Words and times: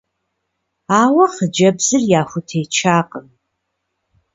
Ауэ 1.01 1.25
хъыджэбзыр 1.33 2.01
яхутечакъым. 2.21 3.27